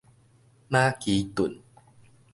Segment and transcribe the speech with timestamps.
[0.69, 1.59] 馬其頓